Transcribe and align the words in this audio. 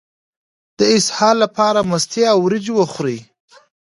د 0.77 0.79
اسهال 0.97 1.35
لپاره 1.43 1.79
مستې 1.91 2.21
او 2.31 2.37
وریجې 2.45 2.73
وخورئ 2.75 3.19